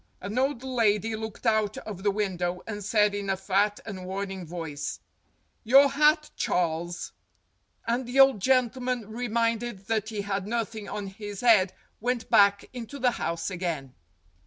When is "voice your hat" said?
4.47-6.31